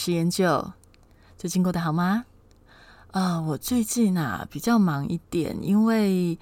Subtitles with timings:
[0.00, 0.72] 是研究，
[1.36, 2.24] 最近过得好吗？
[3.10, 6.38] 啊，我最近啊比较忙一点，因为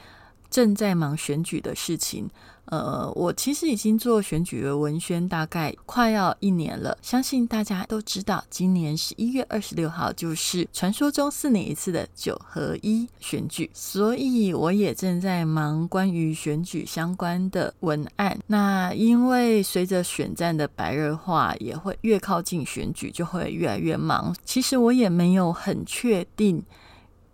[0.51, 2.29] 正在忙选举的事情。
[2.71, 18.39] 呃，我其实已经做选举的文宣大概快要一年了，相信大家都知道，今年十一月二十六号就是传说中四年一次的九合一选举，所以我也正在忙关于选举相关的文案。
[18.49, 24.37] 那因为随着选战的白热化，也会越靠近选举就会越来越忙。
[24.45, 26.63] 其实我也没有很确定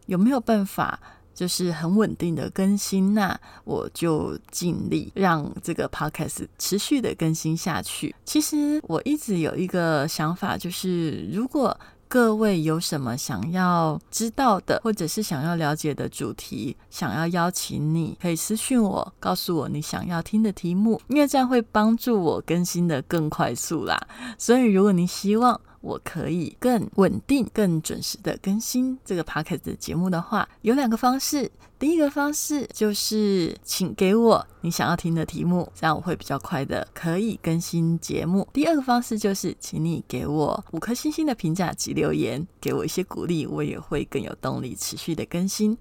[0.06, 1.00] 有没有办法。
[1.34, 8.14] 就是很稳定的更新，那我就尽力让这个 podcast 持续的更新下去。
[8.24, 11.76] 其实我一直有一个想法，就是如果
[12.06, 24.00] 各位有什么想要知道的，或者是想要了解的主题，想要邀请你，可以私信我，告诉我你想要听的题目，因为这样会帮助我更新的更快速啦。
[24.38, 31.50] 所以如果你希望，我可以更稳定、更准时的更新这个 p o c k e t 的节目的话，有两个方式。
[31.78, 38.48] 第一个方式就是，请给我你想要听的题目，这样我会比较快的可以更新节目。
[38.54, 45.76] 第二个方式就是，请你给我五颗星星的评价及留言，给我一些鼓励，我也会更有动力持续的更新。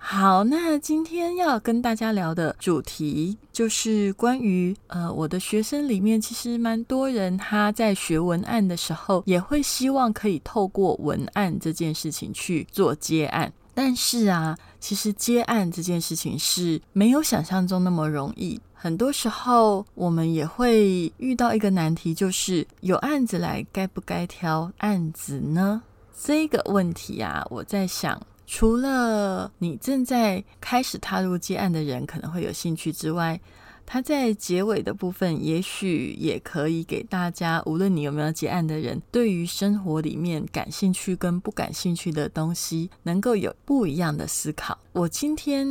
[0.00, 13.52] 好，那今天要跟大家聊的主题就是关于呃，我的学生里面其实蛮多人他在学文案的时候，也会希望可以透过文案这件事情去做接案。
[13.74, 18.58] 但是啊，其实接案这件事情是没有想象中那么容易。
[18.72, 25.82] 很多时候我们也会遇到一个难题，就是有案子来，该不该挑案子呢？
[26.24, 28.18] 这个问题啊，我在想。
[28.50, 33.38] 除了你正在开始踏入接案的人可能会有兴趣之外，
[33.84, 44.78] 他在结尾的部分也许也可以给大家，无论你有没有结案的人，对于生活里面感兴趣跟不感兴趣的东西，能够有不一样的思考。
[44.92, 45.66] 我今天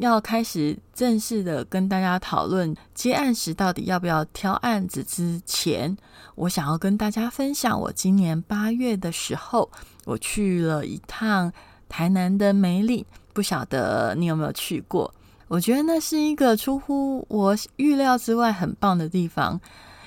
[0.00, 5.96] 要开始正式的跟大家讨论接案时到底要不要挑案子之前，
[6.36, 9.68] 我想要跟大家分享，我今年八月的时候，
[10.04, 11.52] 我去了一趟。
[11.90, 15.12] 台南的梅岭，不晓得你有没有去过？
[15.48, 19.60] 我觉得那是一个出乎我预料之外很棒的地方。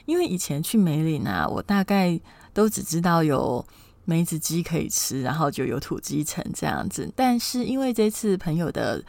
[0.05, 2.19] 因为以前去梅岭啊，我大概
[2.53, 3.65] 都只知道有
[4.03, 7.09] 梅子鸡可以吃，然后就有土鸡城这样子。
[7.15, 9.03] 但是因为这次朋友的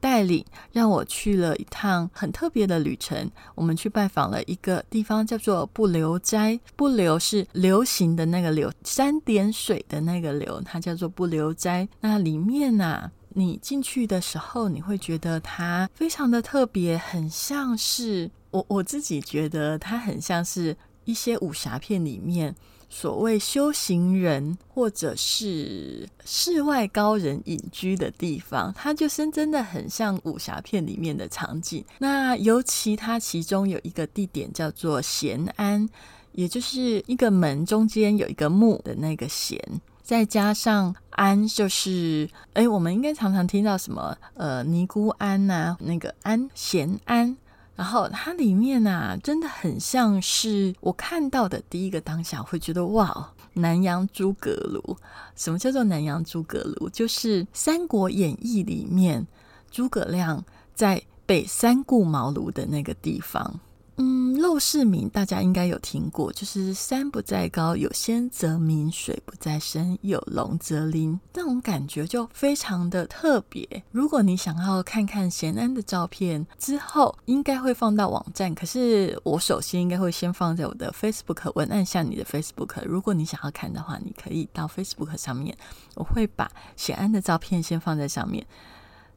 [0.00, 3.30] 带领让我去了一趟很特别的旅程。
[3.54, 6.58] 我们去拜访了一个地方，叫做不留斋。
[6.76, 11.88] 不留是流行的那个流，三点水的那个流，它叫做不留斋。
[12.00, 22.54] 那里面呢，你进去的时候，你会觉得它非常的特别，很像是我我自己觉得它很像是一些武侠片里面。
[22.88, 31.84] 所谓修行人或者是世外高人隐居的地方，它就是真的很像武侠片里面的场景。
[31.98, 35.88] 那尤其它其中有一个地点叫做咸安，
[36.32, 39.60] 也就是一个门中间有一个木的那个咸，
[40.02, 47.36] 再加上安，就是哎，我们应该常常听到什么呃尼姑庵呐，那个安咸安。
[47.76, 54.96] 然后它里面啊，真的很像是我看到的第一个当下，会觉得哇，南阳诸葛庐。
[55.34, 56.88] 什么叫做南阳诸葛庐？
[56.88, 59.26] 就是《三国演义》里面
[59.70, 60.42] 诸葛亮
[60.74, 63.60] 在北三顾茅庐的那个地方。
[63.98, 71.18] 嗯，陋室铭大家应该有听过，就是山不在高，有仙则名；水不在深，有龙则灵。
[71.32, 73.82] 那种感觉就非常的特别。
[73.90, 78.54] 如果你想要看看咸安的照片，之后应该会放到网站。
[78.54, 82.84] 可是我首先应该会先放在我的 Facebook 文案下，你的 Facebook。
[82.84, 85.56] 如果你想要看的话，你可以到 Facebook 上面，
[85.94, 88.46] 我会把咸安的照片先放在上面，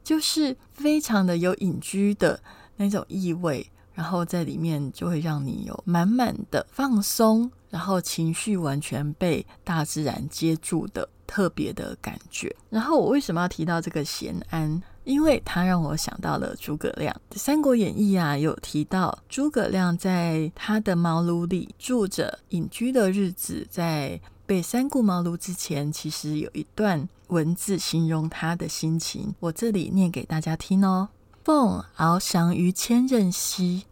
[0.02, 2.40] 就是非常的有隐居的
[2.76, 3.70] 那种意味。
[4.00, 12.56] 然后在里面就会让你有满满的放松，然后情绪完全被大自然接住的特别的感觉。
[12.70, 14.82] 然后我为什么要提到这个咸安？
[15.04, 17.14] 因为它让我想到了诸葛亮。
[17.36, 31.10] 《三国演义》啊，有提到诸葛亮在他的茅庐里住着隐居的日子，在被三顾茅庐之前，其实有一段文字形容他的心情，我这里念给大家听哦。
[31.42, 33.84] 凤翱翔于千仞兮，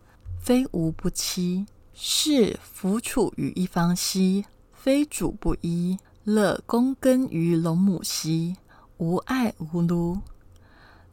[0.49, 5.99] 非吾不欺；是弗处于一方兮，非主不依。
[6.25, 8.57] 乐躬耕于陇亩兮，
[8.97, 10.19] 无爱无庐。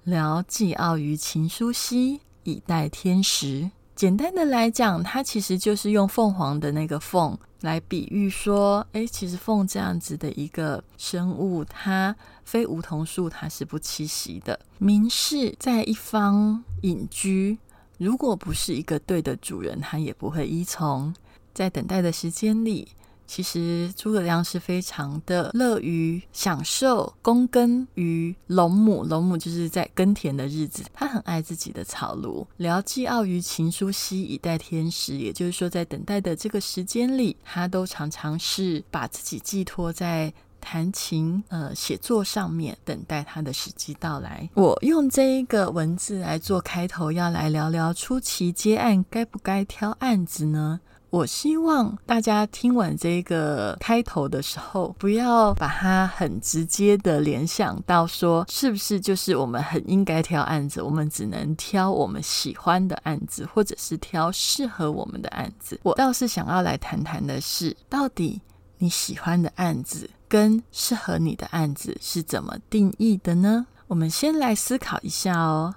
[0.06, 3.70] 聊寄傲于秦叔兮，以待天时。
[3.94, 12.16] 简单的来讲，它其实就是用凤凰的那个凤来比喻说，哎，其实凤这样子的一个生物，它
[12.46, 14.58] 非梧桐树，它是不栖息的。
[14.78, 17.58] 明士在一方隐居，
[17.98, 21.14] 如果不是一个对的主人，它也不会依从。
[21.54, 22.88] 在等待的时间里。
[23.28, 30.84] 其实诸葛亮是非常的乐于享受躬耕于陇亩，陇亩就是在耕田的日子。
[30.94, 35.18] 他很爱自己的草庐，聊寄傲于秦叔兮，以待天时。
[35.18, 40.32] 也就是说，在等待的这个时间里，他都常常是把自己寄托在
[40.66, 44.50] 弹琴、呃写作上面，等待他的时机到来。
[44.56, 50.80] 我用这一个文字来做开头，要来聊聊初期接案该不该挑案子呢？
[51.12, 65.80] 我希望大家听完这个开头的时候，不要把它很直接的联想到说，是不是就是我们很应该挑案子，我们只能挑我们喜欢的案子，或者是挑适合我们的案子。
[65.84, 68.42] 我倒是想要来谈谈的是，到底
[68.78, 73.66] 你喜欢的案子跟适合你的案子是怎么定义的呢？
[73.88, 75.74] 我们先来思考一下哦。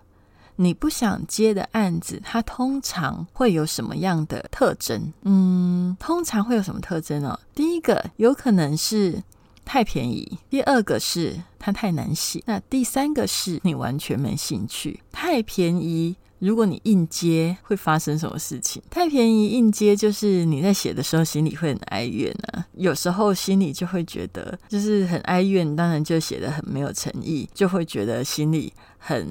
[0.56, 5.12] 你不想接的案子，它通常会有什么样的特征？
[5.22, 7.38] 嗯，通常会有什么特征哦？
[7.54, 9.22] 第一个有可能是
[9.64, 15.00] 太便宜，第二个是它太难写，那第三个是你完全没兴趣。
[15.12, 18.82] 太便宜，如果你硬接，会发生什么事情？
[18.90, 29.26] 太便宜硬接，就是你在写的时候心里会很哀怨啊，有时候心里就会觉得就是很哀怨，当然就写的很没有诚意，就会觉得心里很。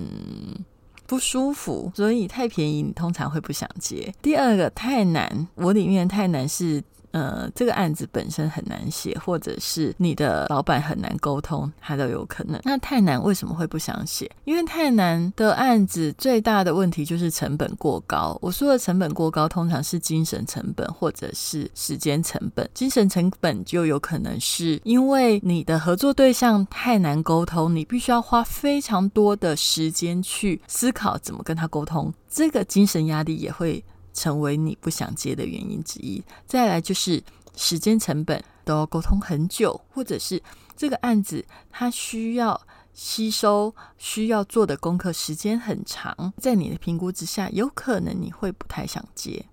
[1.10, 4.14] 不舒服，所以太便宜，你通常会不想接。
[4.22, 6.84] 第二个太难，我里面太难是。
[7.12, 12.60] 呃，这个案子本身很难写，或者是你的老板很难沟通，它都有可能。
[12.64, 14.30] 那太难为什么会不想写？
[14.46, 18.38] 因为太难的案子最大的问题就是成本过高。
[18.42, 22.70] 我说的成本过高，通常是精神成本或者是时间成本。
[22.74, 33.84] 精神成本就有可能是因为你的合作对象太难沟通，你必须要花非常多的时间去思考怎么跟他沟通，这个精神压力也会。
[34.18, 36.22] 成为你不想接的原因之一。
[36.48, 37.24] 再来就是
[37.56, 40.42] 时间成本，都要沟通很久，或者是
[40.76, 42.60] 这个案子它需要
[42.94, 49.46] 吸收、需要做的功课时间很长，在你的评估之下，有可能你会不太想接。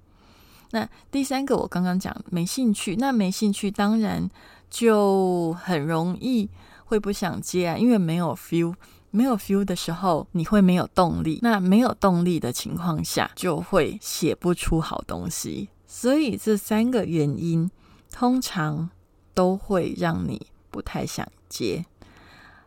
[0.70, 4.28] 那第三个，我刚刚讲没兴趣，那没兴趣当然
[4.70, 6.48] 就很容易
[6.86, 8.74] 会不想接啊，因为没有 feel。
[9.14, 11.38] 没有 feel 的时候，你会没有动力。
[11.40, 15.68] 那没有动力的情况下，就会写不出好东西。
[15.86, 17.70] 所以这三个原因，
[18.12, 18.90] 通常
[19.32, 21.84] 都会让你不太想接。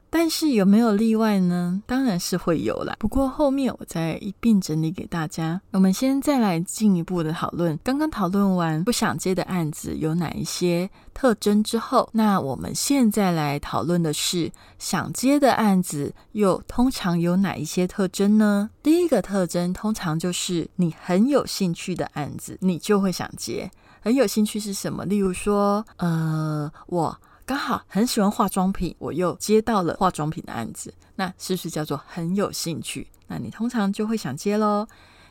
[0.10, 1.82] 但是有没有例外呢？
[1.86, 2.96] 当然是会有啦。
[2.98, 5.62] 不过后面我再一并整理给大家。
[5.72, 7.78] 我们先再来进一步的讨论。
[7.84, 18.70] 刚刚讨论完不想接的案子有哪一些特征之后，那我们现在来讨论的是想接的案子又通常有哪一些特征呢？
[18.82, 23.70] 第一个特征通常就是你很有兴趣的案子，你就会想接。
[24.00, 25.04] 很有兴趣是什么？
[25.06, 27.18] 例如说，呃，我。
[27.48, 33.08] 刚好很喜欢化妆品，我又接到了化妆品的案子，那是不是叫做很有兴趣？
[33.28, 34.86] 那你通常就会想接喽。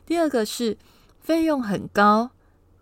[0.06, 0.78] 第二个是
[1.20, 2.30] 费用很高，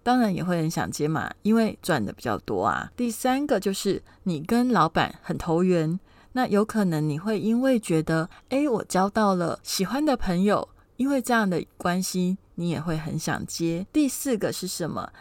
[0.05, 2.93] 当然也会很想接嘛，因为赚的比较多啊。
[2.97, 5.99] 第三个就是你跟老板很投缘，
[6.31, 13.85] 那有可能你会因为觉得，哎，我交到了喜欢的朋友，因为这样的关系，你也会很想接。
[13.93, 15.13] 第四个是什么？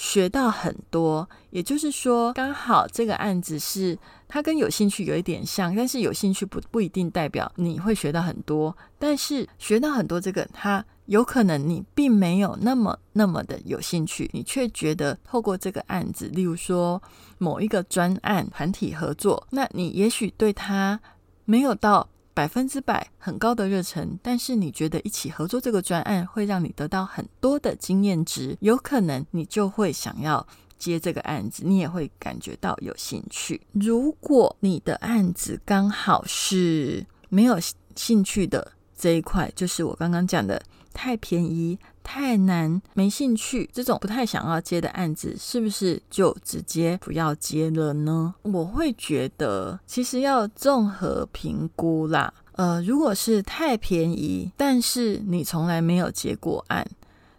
[0.00, 8.74] 学到很多，也就是说，刚好这个案子是他跟有兴趣有一点像，但是有兴趣不不一定代表你会学到很多。
[8.98, 17.02] 但是学到很多，这个他有可能你并没有那么那么的有兴趣，你却觉得透过这个案子，例如说
[17.36, 20.98] 某一个专案团体合作，那你也许对他
[21.44, 22.08] 没有到。
[22.40, 30.46] 百分之百很高的热忱，但是你觉得一起合作这个专案会让你得到很多的经验值，有可能你就会想要
[30.78, 33.60] 接这个案子，你也会感觉到有兴趣。
[33.72, 37.58] 如果你的案子刚好是没有
[37.94, 40.62] 兴趣的这一块，就是我刚刚讲的
[40.94, 48.34] 太便宜、太难、没兴趣这种不太想要接的案子，是不是就直接不要接了呢？
[48.42, 52.32] 我会觉得，其实要综合评估啦。
[52.52, 56.86] 呃，如果是太便宜，但是你从来没有接过案，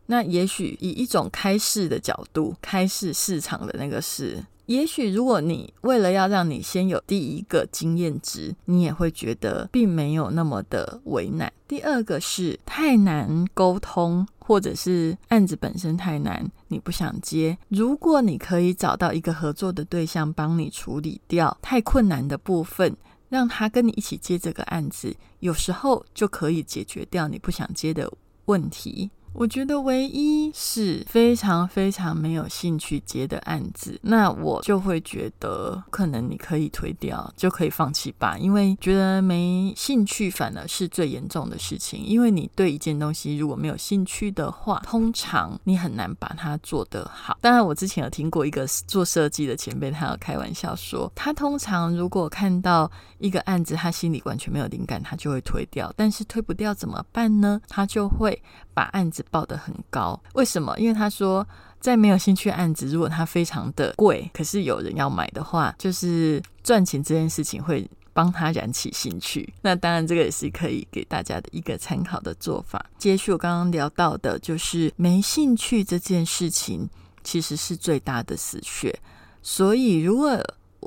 [0.08, 4.44] 那也许以一种开市的角度，开市市场的那个市。
[4.68, 11.52] 也许，如果你为了要让你先有第一个经验值，你也会觉得并没有那么的为难。
[11.68, 17.58] 第二个是太难沟通，或者是案子本身太难，你不想接。
[17.68, 22.96] 如果你可以找到一个合作的对象，帮你处理掉太困难的部分，
[23.30, 28.12] 让他跟你一起接这个案子，有时候就可以解决掉你不想接的
[28.46, 29.10] 问题。
[29.34, 38.38] 我觉得唯一是非常非常没有兴趣接的案子，那我就会觉得可能你可以推掉，就可以放弃吧。
[38.38, 42.04] 因为觉得没兴趣反而是最严重的事情。
[42.06, 47.38] 因为你对一件东西如果没有兴趣的话，通常你很难把它做得好。
[47.42, 55.92] 当然，我之前有听过一个做设计的前辈，他有开玩笑说，他通常如果看到一个案子，他心里完全没有灵感，他就会推掉。
[55.96, 57.62] 但是推不掉怎么办呢？
[57.70, 58.40] 他就会
[58.74, 59.21] 把案子。
[59.30, 60.78] 报的很高，为什么？
[60.80, 61.46] 因为他说，
[61.80, 69.54] 在没有兴趣案子，如果它非常的贵，可是有人要买的话，就是赚钱这件事情会帮他燃起兴趣。
[69.62, 72.86] 那当然，这个也是可以给大家的一个参考的做法。
[72.98, 76.90] 接续我刚刚聊到的，就是没兴趣这件事情，
[77.24, 78.94] 其实是最大的死穴。
[79.42, 80.38] 所以，如果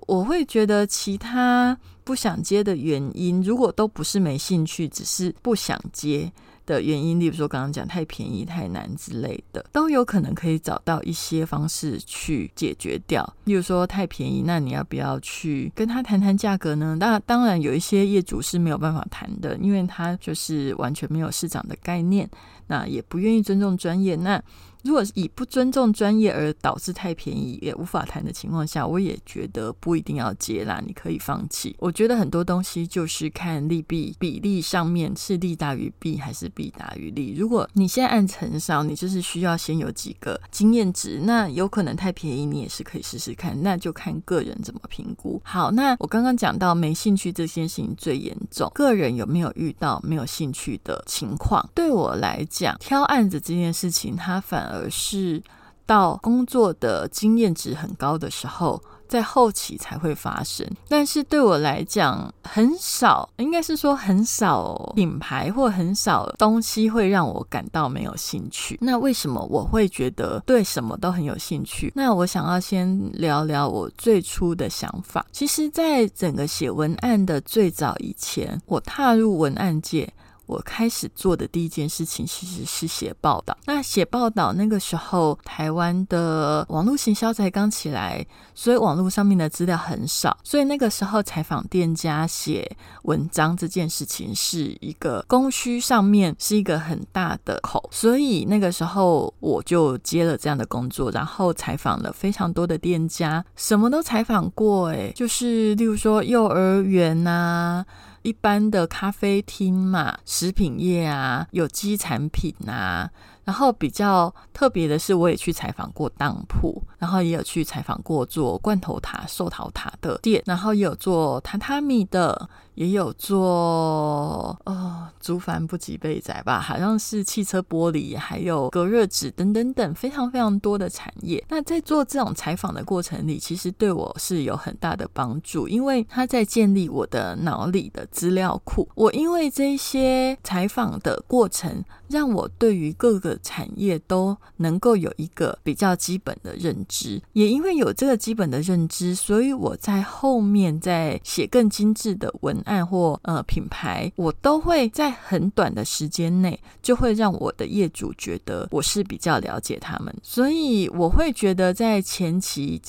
[0.07, 6.31] 我会觉得其他不想接的原因，如果都不是没兴趣，只是不想接。
[6.67, 13.25] 的原因，例如说刚刚讲太便宜、太难之类的，都有可能可以找到一些方式去解决掉。
[13.45, 16.97] 例如说太便宜，那你要不要去跟他谈谈价格呢？
[16.99, 22.29] 那当然，有一些业主是没有办法谈的，因为他就是完全没有市场的概念，
[22.67, 24.17] 那也不愿意尊重专业。
[24.17, 24.43] 那
[24.85, 31.75] 如果以不尊重专业而导致太便宜也无法谈的情况下，我也觉得不一定要接啦，你可以放弃。
[31.79, 37.35] 我觉得很多东西就是看利弊比例上面是利大于弊还是弊大于利。
[37.35, 45.41] 如果你现在按成少，你就是需要先有几个经验值，那有可能太便宜，你也是可以试试看，那就看个人怎么评估。
[45.45, 51.67] 好，那我刚刚讲到没兴趣这件事情最严重，个人有没有遇到没有兴趣的情况？
[51.75, 54.74] 对我来讲，挑案子这件事情，它反而。
[54.75, 55.43] 而是
[55.87, 60.67] 到工作的经验值很高的时候，在后期才会发生。
[60.89, 68.79] 但是对我来讲，很少，应该是说很少品牌或很少东西会让我感到没有兴趣。
[68.83, 71.93] 那为什么我会觉得对什么都很有兴趣？
[71.95, 75.25] 那我想要先聊聊我最初的想法。
[75.33, 80.11] 其实，在整个写文案的最早以前，我踏入文案界。
[80.47, 83.57] 我开始做的第一件事情其实是写报道。
[83.67, 88.25] 那写报道那个时候，台湾的网络行销才刚起来，
[88.55, 97.89] 所以网络上面的资料很少，所以那个时候采访店家、写文章这件事情是一个供需上面是一个很大的口。
[97.93, 104.89] 所以那个时候我就接了这样的工作，然后采访了非常多的店家，什么都采访过。
[104.89, 107.85] 诶，就是例如说幼儿园呐。
[108.25, 113.09] 一般的咖啡厅嘛，食品业啊，有机产品啊。
[113.45, 131.45] 然后比较特别的是，我也去采访过当铺，然后也有去采访过做罐头塔、寿桃塔的店，然后也有做榻榻米的，也有做呃竹帆不及被仔吧，好像是汽车玻璃，还有隔热纸等等等，非常非常多的产业。
[131.49, 138.89] 那在做这种采访的过程里，其实对我是有很大的帮助，因为他在建立我的脑里的资料库。
[138.95, 162.81] 我因为这些采访的过程，让我对于各个产业都能够有一个比较基本的认知，也因为有这个基本的认知，所以我在后面在写更精致的文案或呃品牌，我都会在很短的时间内就会让我的业主觉得我是比较了解他们，所以我会觉得在前期，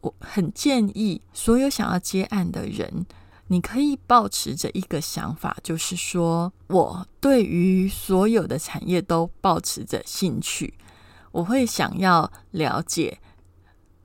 [0.00, 3.06] 我很建议所有想要接案的人。
[3.48, 10.72] 你可以保持着一个想法，就是说我对于所有的产业都保持着兴趣，
[11.32, 13.18] 我会想要了解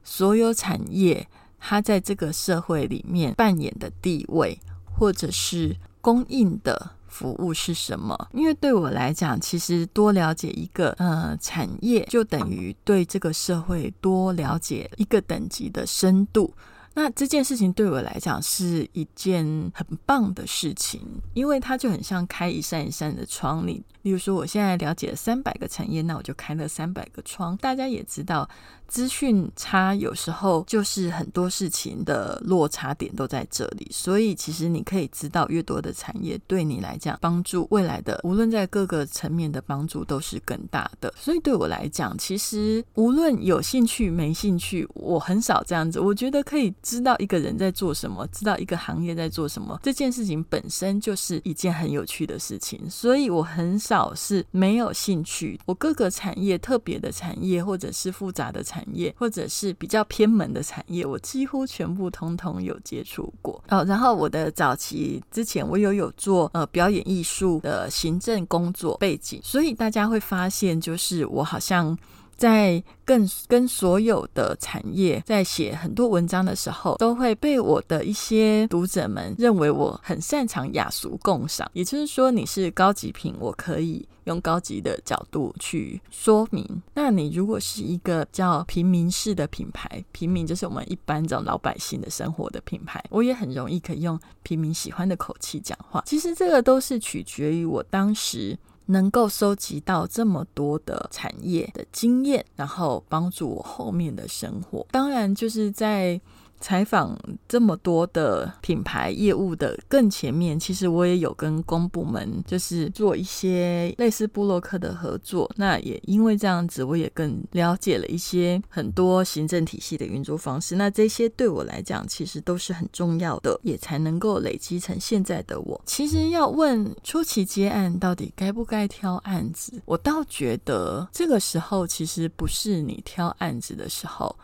[0.04, 1.26] 所有产业
[1.60, 4.60] 它在这个社会里面扮演的地位，
[4.98, 8.30] 或者是供应的服务是什么。
[8.34, 16.54] 因为对我来讲，其实多了解一个呃产业，就等于对这个社会多了解一个等级的深度。
[16.94, 21.00] 那这件事情对我来讲是一件很棒的事情，
[21.36, 23.68] 因为它就很像开一扇一扇的窗。
[23.68, 27.58] 你，例如说，我现在了解了三百个产业，那我就开了三百个窗。
[27.58, 28.50] 大家也知道。
[28.88, 41.14] 资讯差有时候就是很多事情的落差点都在这里，所以其实你可以知道越多的产业对你来讲帮助未来的，无论在各个层面的帮助都是更大的。
[41.18, 46.00] 所以对我来讲，其实无论有兴趣没兴趣，我很少这样子。
[46.00, 52.90] 我觉得可以知道一个人在做什么，知道一个行业在做什么，这件事情本身就是一件很有趣的事情。
[52.90, 55.60] 所以我很少是没有兴趣。
[55.66, 58.78] 我各个产业特别的产业或者是复杂的产。
[58.78, 63.84] 产业或者是比较偏门的产业，我几乎全部通通有接触过哦。
[63.86, 71.98] 然后我的早期之前，我有有做呃表演艺术的行政工作背景，所以大家会发现，就是我好像。
[72.38, 86.66] 在更跟所有的产业在写很多文章的时候，都会被我的一些读者们认为我很擅长雅俗共赏，也就是说你是高级品，我可以用高级的角度去说明。
[86.94, 96.04] 那你如果是一个叫平民式的品牌，平民就是我们一般这种老百姓的生活的品牌，我也很容易可以用平民喜欢的口气讲话。
[96.06, 98.58] 其实这个都是取决于我当时。
[98.88, 104.86] 能够收集到这么多的产业的经验，然后帮助我后面的生活。
[104.92, 106.20] 当然，就是在。
[106.60, 115.50] 采访这么多的品牌业务的更前面，其实我也有跟公部门就是做一些类似布洛克的合作。
[115.56, 120.76] 那也因为这样子，我也更了解了一些很多行政体系的运作方式。
[120.76, 125.80] 那这些对我来讲，其实都是很重要的，也才能够累积成现在的我。
[125.86, 134.36] 其实要问初期接案到底该不该挑案子，我倒觉得这个时候其实不是你挑案子的时候。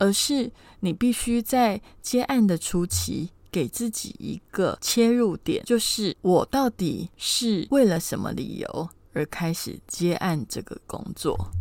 [0.00, 11.52] 而是你必须在接案的初期，给自己一个切入点，就是我到底是为了什么理由而开始接案这个工作。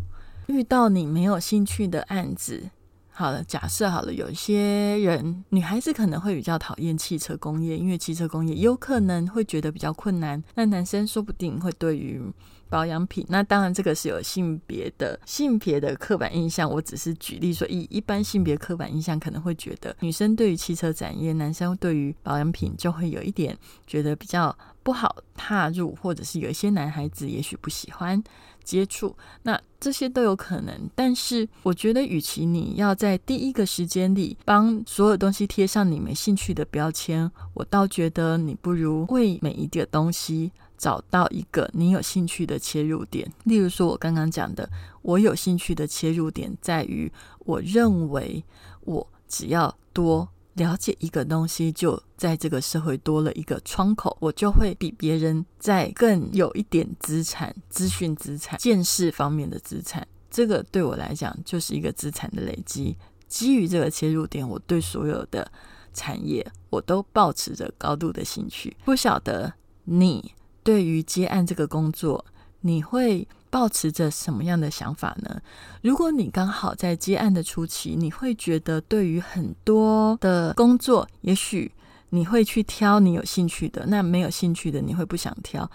[0.48, 2.69] 遇到你没有兴趣的案子，
[3.10, 10.42] 好了，假设好了，有些人，女孩子可能会比较讨厌汽车工业，因为汽车工业有可能会觉得比较困难。
[10.55, 12.22] 那男生说不定会对于。
[12.70, 16.70] 保养品，那当然这个是有性别的性别的刻板印象。
[16.70, 28.24] 我只是举例说，以一般性别刻板印象，可能会觉得女生对于汽车展业，男生对于保养品就会有一点觉得比较不好踏入，或者是有一些男孩子也许不喜欢
[28.64, 29.16] 接触。
[29.42, 30.90] 那这些都有可能。
[30.94, 40.51] 但是我觉得，与其你要在第一个时间里帮所有东西贴上你没兴趣的标签，我倒觉得你不如为每一个东西。
[40.79, 44.68] 找到一个你有兴趣的切入点，例如说，我刚刚讲的，
[45.01, 48.44] 我有兴趣的切入点在于，我认为
[48.85, 60.07] 我只要多了解一个东西，就在这个社会多了一个窗口，我就会比别人在更有一点资产、资讯资产、见识方面的资产。
[60.31, 62.98] 这个对我来讲就是一个资产的累积。
[63.27, 65.51] 基于这个切入点，我对所有的
[65.94, 68.75] 产业我都保持着高度的兴趣。
[68.85, 70.33] 不晓得你。
[70.70, 72.24] 对于接案这个工作，
[72.62, 75.42] 你会保持着什么样的想法呢？
[75.82, 81.72] 如果你刚好在接案的初期，你会觉得对于很多的工作，也许
[82.12, 85.68] 你会去挑你有兴趣的，那没有兴趣的你会不想挑。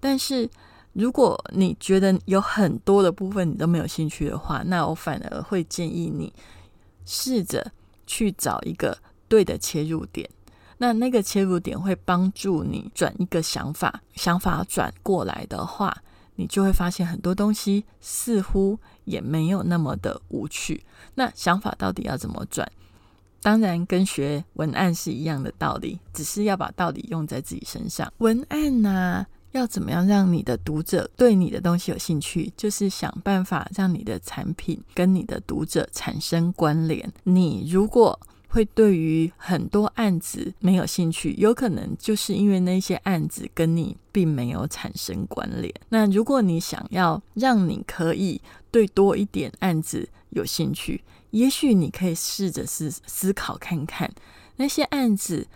[0.00, 0.50] 但是
[0.94, 6.32] 如果你觉得有很多的部分你都没有兴趣的话，那我反而会建议你
[7.06, 7.70] 试着
[8.04, 10.28] 去找一个对的切入点。
[10.82, 15.94] 那那个切入点会帮助你转一个想法，想法转过来的话，
[16.36, 20.82] 你就会发现很多东西似乎也没有那么的无趣。
[21.14, 22.66] 那想法到底要怎么转？
[23.42, 28.10] 当然跟学文案是一样的道理，只是要把道理用在自己身上。
[28.16, 32.50] 文案呢，要怎么样让你的读者对你的东西有兴趣？
[32.56, 37.12] 就是想办法让你的产品跟你的读者产生关联。
[37.24, 38.18] 你如果
[38.50, 45.72] 会对于很多案子没有兴趣，有可能就是因为那些案子跟你并没有产生关联。
[45.88, 54.12] 那如果你想要让你可以对多一点案子有兴趣，也许你可以试着思思考看看
[54.56, 55.46] 那些案子。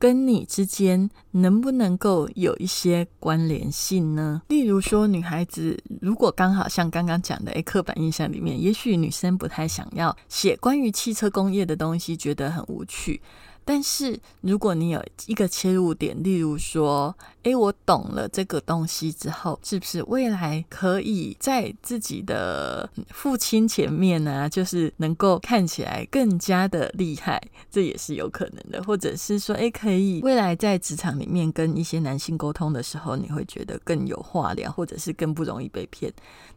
[0.00, 4.40] 跟你之间能不能够有一些关联性呢？
[4.48, 13.20] 例如说，女孩子如果刚好像刚刚讲的，诶，刻板印象里面，也许女生不太想要写关于汽车工业的东西，觉得很无趣。
[13.64, 28.82] 但是如果你有一个切入点，例如说，诶，我懂了这个东西之后，是不是未来可以在自己的父亲前面呢，就是能够看起来更加的厉害，这也是有可能的。
[28.82, 36.12] 或者是说，诶，可以未来在职场里面跟一些男性沟通的时候，你会觉得更有话聊，或者是更不容易被骗，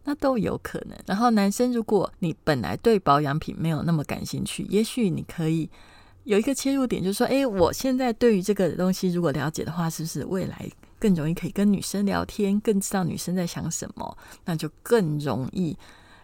[0.06, 0.98] 那都有可能。
[1.06, 5.70] 然后男生，如果你本来对保养品没有那么感兴趣，也许你可以。
[6.24, 15.78] 有一个切入点，就是说，哎，我现在对于这个东西如果了解的话，是不是未来更容易可以跟女生聊天，更知道女生在想什么，那就更容易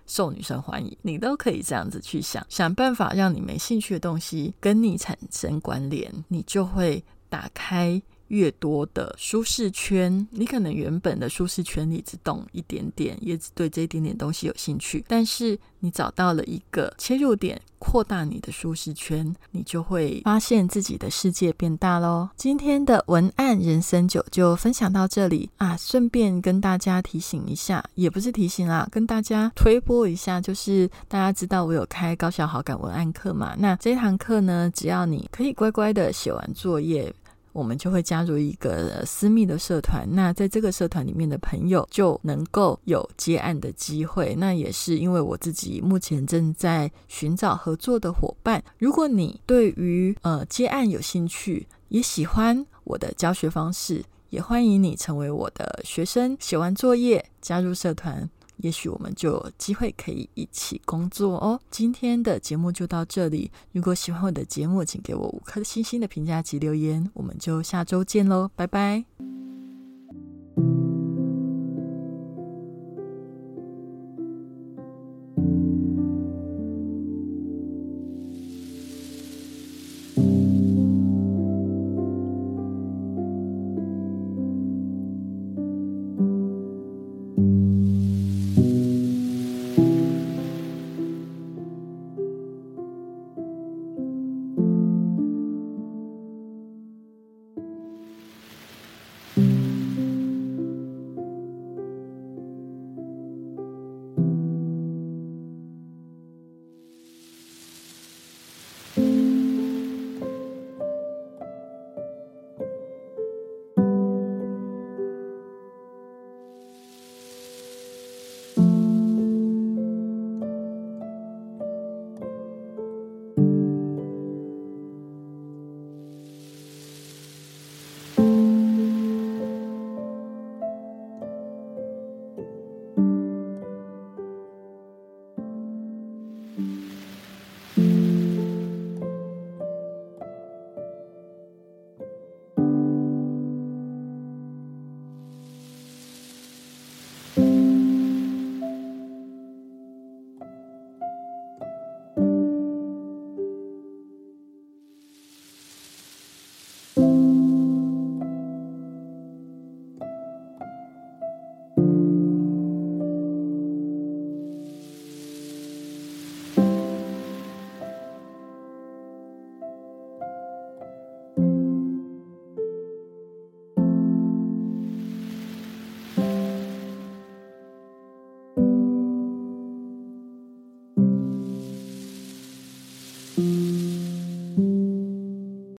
[0.05, 0.97] 受女生欢迎。
[1.01, 8.01] 你都可以这样子去想，想办法让你没兴趣的东西跟你产生关联，你就会打开。
[8.29, 15.03] 越多的舒适圈，你可能原本的舒适圈里只懂一点点，也只对这一点点东西有兴趣。
[15.07, 22.29] 但是你找到了一个切入点，扩大你的舒适圈，你就会发现自己的世界变大喽。
[22.35, 33.55] 今天的文案人生九就分享到这里啊，顺便跟大家提醒一下，也不是提醒啦，跟大家推播一下，就是大家知道我有开高效好感文案课嘛？
[33.57, 37.13] 那这堂课呢，只要你可以乖乖的写完作业。
[37.51, 44.35] 我们就会加入一个私密的社团，那在这个社团里面的朋友就能够有接案的机会。
[44.35, 48.63] 那也是因为我自己目前正在寻找合作的伙伴。
[48.77, 58.29] 如果你对于呃接案有兴趣，也喜欢我的教学方式，也欢迎你成为我的学生，写完作业加入社团。
[58.59, 61.59] 也许我们就有机会可以一起工作哦。
[61.69, 69.05] 今天的节目就到这里如果喜欢我的节目请给我五颗星星的评价及留言我们就下周见喽拜拜。